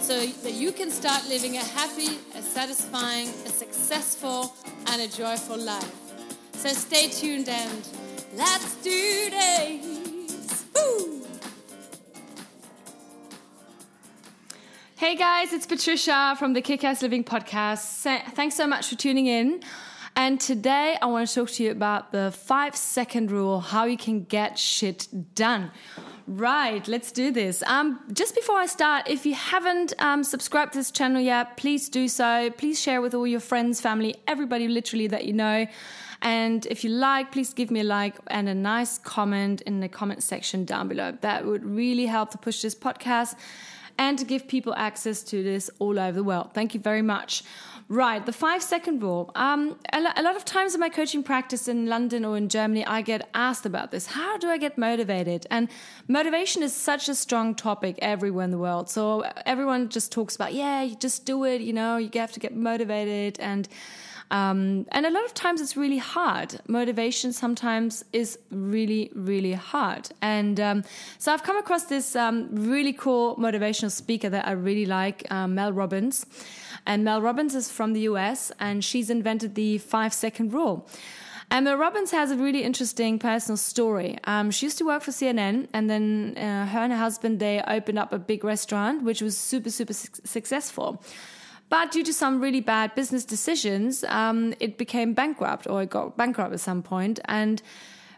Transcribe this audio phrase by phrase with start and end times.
[0.00, 4.54] so that you can start living a happy, a satisfying, a successful,
[4.86, 5.94] and a joyful life.
[6.52, 7.88] So stay tuned and
[8.34, 10.64] let's do this!
[10.74, 11.26] Woo!
[14.96, 18.02] Hey guys, it's Patricia from the Kick Ass Living podcast.
[18.34, 19.62] Thanks so much for tuning in.
[20.16, 23.96] And today I want to talk to you about the five second rule how you
[23.96, 25.70] can get shit done.
[26.30, 27.62] Right, let's do this.
[27.62, 31.88] Um, just before I start, if you haven't um, subscribed to this channel yet, please
[31.88, 32.50] do so.
[32.50, 35.66] Please share with all your friends, family, everybody literally that you know.
[36.20, 39.88] And if you like, please give me a like and a nice comment in the
[39.88, 41.16] comment section down below.
[41.22, 43.34] That would really help to push this podcast
[43.96, 46.52] and to give people access to this all over the world.
[46.52, 47.42] Thank you very much.
[47.90, 49.30] Right, the five second rule.
[49.34, 52.84] Um, a, a, lot of times in my coaching practice in London or in Germany,
[52.84, 54.08] I get asked about this.
[54.08, 55.46] How do I get motivated?
[55.50, 55.70] And
[56.06, 58.90] motivation is such a strong topic everywhere in the world.
[58.90, 62.40] So everyone just talks about, yeah, you just do it, you know, you have to
[62.40, 63.40] get motivated.
[63.40, 63.66] And
[64.30, 66.60] um, and a lot of times it's really hard.
[66.68, 70.10] Motivation sometimes is really, really hard.
[70.20, 70.84] And um,
[71.18, 75.46] so I've come across this um, really cool motivational speaker that I really like, uh,
[75.46, 76.26] Mel Robbins.
[76.86, 80.88] And Mel Robbins is from the US and she's invented the five second rule.
[81.50, 84.18] And Mel Robbins has a really interesting personal story.
[84.24, 87.62] Um, she used to work for CNN, and then uh, her and her husband they
[87.66, 91.02] opened up a big restaurant, which was super super su- successful.
[91.68, 96.16] But due to some really bad business decisions, um, it became bankrupt or it got
[96.16, 97.20] bankrupt at some point.
[97.26, 97.60] And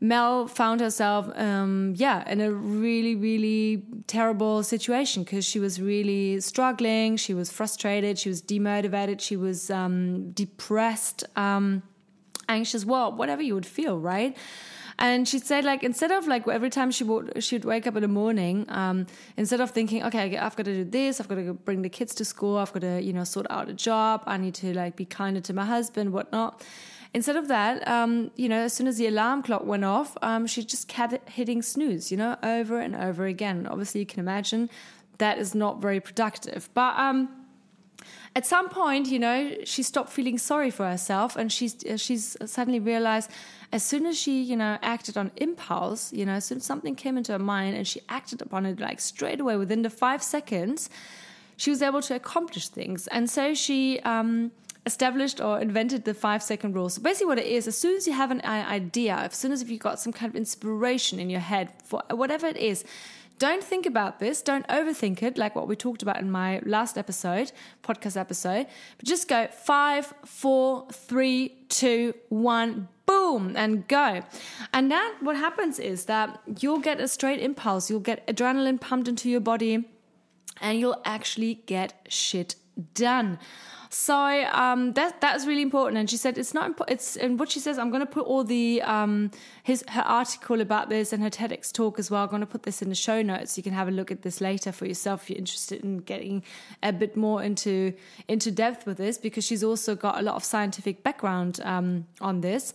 [0.00, 6.40] Mel found herself, um, yeah, in a really, really terrible situation because she was really
[6.40, 7.16] struggling.
[7.16, 8.18] She was frustrated.
[8.18, 9.20] She was demotivated.
[9.20, 11.82] She was um, depressed, um,
[12.48, 12.84] anxious.
[12.84, 14.36] Well, whatever you would feel, right?
[14.98, 18.02] And she said, like, instead of like every time she would, she'd wake up in
[18.02, 19.06] the morning, um,
[19.36, 22.14] instead of thinking, okay, I've got to do this, I've got to bring the kids
[22.16, 24.96] to school, I've got to, you know, sort out a job, I need to like
[24.96, 26.62] be kinder to my husband, whatnot.
[27.12, 30.46] Instead of that, um, you know, as soon as the alarm clock went off, um,
[30.46, 33.68] she just kept hitting snooze, you know, over and over again.
[33.68, 34.68] Obviously, you can imagine
[35.18, 36.68] that is not very productive.
[36.74, 37.43] But um,
[38.36, 42.80] at some point, you know, she stopped feeling sorry for herself, and she's she's suddenly
[42.80, 43.30] realized
[43.72, 46.94] as soon as she, you know, acted on impulse, you know, as soon as something
[46.94, 50.22] came into her mind and she acted upon it like straight away within the five
[50.22, 50.88] seconds,
[51.56, 53.08] she was able to accomplish things.
[53.08, 54.52] And so she um,
[54.86, 56.88] established or invented the five second rule.
[56.88, 59.68] So basically, what it is, as soon as you have an idea, as soon as
[59.68, 62.84] you've got some kind of inspiration in your head for whatever it is,
[63.38, 64.42] don't think about this.
[64.42, 67.52] Don't overthink it, like what we talked about in my last episode,
[67.82, 68.66] podcast episode.
[68.96, 74.22] But just go five, four, three, two, one, boom, and go.
[74.72, 79.08] And that, what happens is that you'll get a straight impulse, you'll get adrenaline pumped
[79.08, 79.88] into your body,
[80.60, 82.54] and you'll actually get shit
[82.94, 83.38] done.
[83.94, 84.16] So
[84.52, 85.98] um, that that's really important.
[85.98, 86.76] And she said it's not.
[86.76, 87.78] Impo- it's and what she says.
[87.78, 89.30] I'm going to put all the um,
[89.62, 92.24] his her article about this and her TEDx talk as well.
[92.24, 93.56] I'm going to put this in the show notes.
[93.56, 96.42] You can have a look at this later for yourself if you're interested in getting
[96.82, 97.94] a bit more into
[98.26, 102.40] into depth with this because she's also got a lot of scientific background um, on
[102.40, 102.74] this.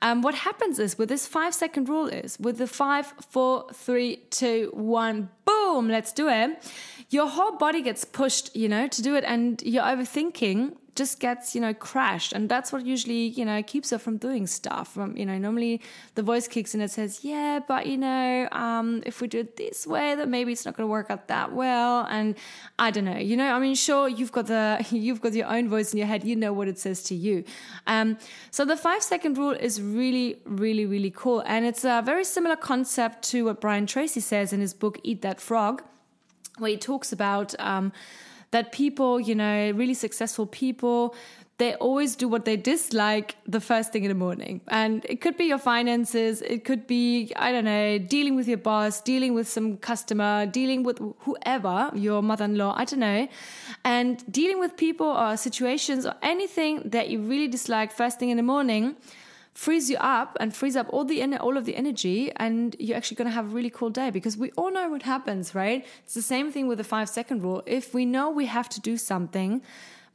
[0.00, 4.16] Um, what happens is with this five second rule is with the five, four, three,
[4.30, 6.62] two, one, boom, let's do it
[7.10, 11.54] your whole body gets pushed, you know, to do it, and your overthinking just gets,
[11.54, 12.32] you know, crashed.
[12.32, 14.92] And that's what usually, you know, keeps her from doing stuff.
[14.92, 15.80] From, you know, normally
[16.16, 19.56] the voice kicks in and says, yeah, but, you know, um, if we do it
[19.56, 22.04] this way, then maybe it's not going to work out that well.
[22.10, 22.34] And
[22.80, 25.68] I don't know, you know, I mean, sure, you've got the, you've got your own
[25.68, 26.24] voice in your head.
[26.24, 27.44] You know what it says to you.
[27.86, 28.18] Um,
[28.50, 31.44] so the five second rule is really, really, really cool.
[31.46, 35.22] And it's a very similar concept to what Brian Tracy says in his book, Eat
[35.22, 35.82] That Frog
[36.60, 37.92] where he talks about um,
[38.50, 41.14] that people, you know, really successful people,
[41.58, 44.60] they always do what they dislike the first thing in the morning.
[44.68, 48.58] And it could be your finances, it could be, I don't know, dealing with your
[48.58, 53.28] boss, dealing with some customer, dealing with whoever, your mother in law, I don't know,
[53.84, 58.36] and dealing with people or situations or anything that you really dislike first thing in
[58.36, 58.96] the morning
[59.58, 63.16] frees you up and frees up all the all of the energy and you're actually
[63.16, 65.84] going to have a really cool day because we all know what happens right?
[66.04, 67.64] It's the same thing with the 5 second rule.
[67.66, 69.60] If we know we have to do something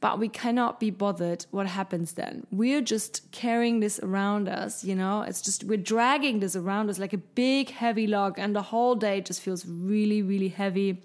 [0.00, 2.46] but we cannot be bothered what happens then.
[2.50, 6.98] We're just carrying this around us, you know, it's just, we're dragging this around us
[6.98, 11.02] like a big heavy log, and the whole day just feels really, really heavy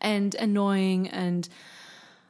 [0.00, 1.48] and annoying and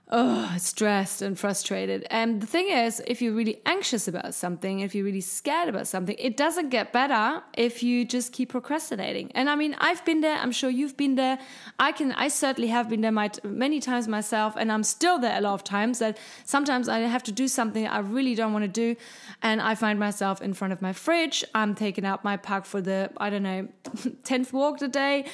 [0.08, 2.06] oh, stressed and frustrated.
[2.11, 5.88] And the thing is, if you're really anxious about something, if you're really scared about
[5.88, 9.32] something, it doesn't get better if you just keep procrastinating.
[9.35, 10.38] And I mean, I've been there.
[10.38, 11.38] I'm sure you've been there.
[11.81, 13.12] I can, I certainly have been there
[13.43, 15.99] many times myself, and I'm still there a lot of times.
[15.99, 18.94] That sometimes I have to do something I really don't want to do,
[19.43, 21.44] and I find myself in front of my fridge.
[21.55, 23.69] I'm taking out my pack for the I don't know
[24.25, 25.25] tenth walk today.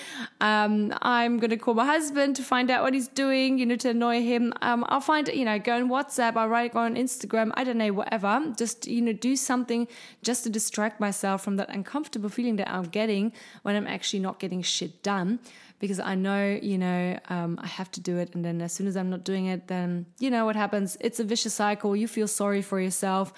[0.40, 3.58] Um, I'm gonna call my husband to find out what he's doing.
[3.58, 6.72] You know, to annoy him um, I'll find, you know, go on WhatsApp, I'll write,
[6.72, 8.52] go on Instagram, I don't know, whatever.
[8.56, 9.88] Just, you know, do something
[10.22, 13.32] just to distract myself from that uncomfortable feeling that I'm getting
[13.62, 15.40] when I'm actually not getting shit done.
[15.78, 18.36] Because I know, you know, um, I have to do it.
[18.36, 20.96] And then as soon as I'm not doing it, then, you know, what happens?
[21.00, 21.96] It's a vicious cycle.
[21.96, 23.32] You feel sorry for yourself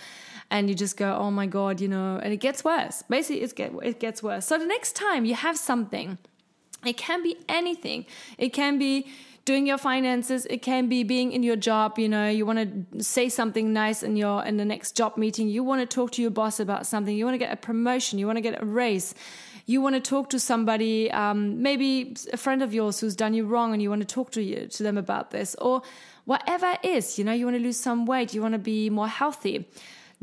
[0.50, 3.03] and you just go, oh my God, you know, and it gets worse.
[3.09, 4.44] Basically, it's get, it gets worse.
[4.44, 6.19] So the next time you have something,
[6.85, 8.05] it can be anything.
[8.37, 9.06] It can be,
[9.44, 13.02] doing your finances it can be being in your job you know you want to
[13.02, 15.49] say something nice in your in the next job meeting.
[15.49, 17.17] You want to talk to your boss about something.
[17.17, 18.19] You want to get a promotion.
[18.19, 19.14] You want to get a raise.
[19.67, 23.46] You want to talk to somebody um, maybe a friend of yours who's done you
[23.46, 25.55] wrong and you want to talk to you to them about this.
[25.56, 25.82] Or
[26.25, 28.35] whatever it is you know you want to lose some weight.
[28.35, 29.69] You want to be more healthy.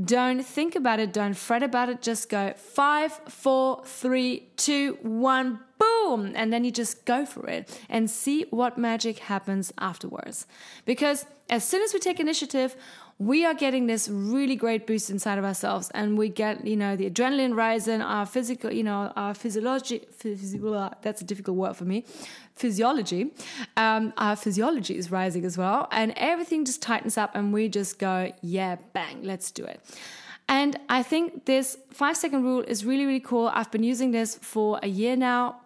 [0.03, 1.13] Don't think about it.
[1.13, 2.01] Don't fret about it.
[2.01, 7.61] Just go five four three two one boom, and then you just go for it
[7.89, 10.47] and see what magic happens afterwards.
[10.85, 12.75] Because as soon as we take initiative,
[13.21, 16.95] we are getting this really great boost inside of ourselves and we get you know
[16.95, 21.85] the adrenaline rising our physical you know our physiology physio- that's a difficult word for
[21.85, 22.03] me
[22.55, 23.31] physiology
[23.77, 27.99] um, our physiology is rising as well and everything just tightens up and we just
[27.99, 29.79] go yeah bang let's do it.
[30.49, 33.51] And i think this five second rule is really really cool.
[33.53, 35.60] I've been using this for a year now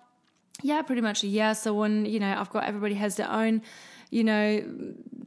[0.61, 1.53] yeah, pretty much a year.
[1.55, 3.61] So when, you know, I've got everybody has their own,
[4.09, 4.63] you know,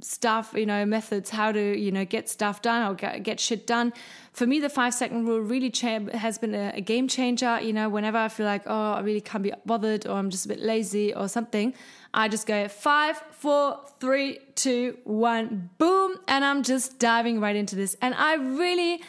[0.01, 3.67] stuff, you know, methods, how to, you know, get stuff done or get, get shit
[3.67, 3.93] done.
[4.33, 7.61] For me, the five second rule really cha- has been a, a, game changer.
[7.61, 10.47] You know, whenever I feel like, oh, I really can't be bothered or I'm just
[10.47, 11.75] a bit lazy or something,
[12.15, 16.17] I just go five, four, three, two, one, boom.
[16.27, 17.97] And I'm just diving right into this.
[18.01, 19.03] And I really,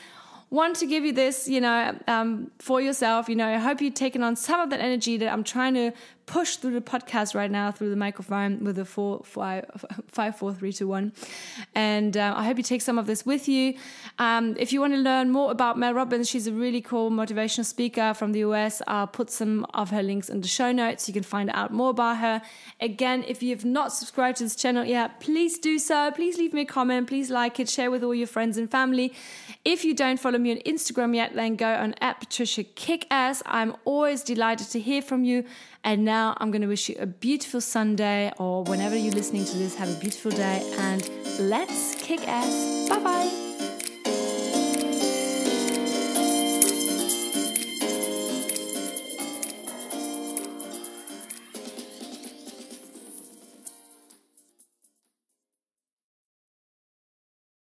[0.50, 3.30] want to give you this, you know, um, for yourself.
[3.30, 5.92] You know, I hope you've taken on some of that energy that I'm trying to
[6.30, 9.66] push through the podcast right now through the microphone with a four, five,
[10.08, 11.12] five, four, three, two, one.
[11.74, 13.74] And uh, I hope you take some of this with you.
[14.20, 17.66] Um, if you want to learn more about Mel Robbins, she's a really cool motivational
[17.66, 18.80] speaker from the US.
[18.86, 21.08] I'll put some of her links in the show notes.
[21.08, 22.44] You can find out more about her.
[22.80, 26.12] Again, if you have not subscribed to this channel yet, please do so.
[26.12, 27.08] Please leave me a comment.
[27.08, 27.68] Please like it.
[27.68, 29.16] Share with all your friends and family.
[29.66, 33.42] If you don't follow me on Instagram yet, then go on at Patricia Kickass.
[33.48, 35.44] I'm always delighted to hear from you.
[35.84, 39.58] And now I'm going to wish you a beautiful Sunday, or whenever you're listening to
[39.58, 41.10] this, have a beautiful day, and
[41.40, 42.90] let's kick ass.
[42.90, 43.09] Bye bye.